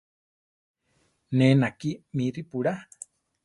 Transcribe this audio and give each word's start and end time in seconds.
Ne 1.37 1.47
nakí 1.59 1.91
mí 2.15 2.25
ripurá. 2.33 2.73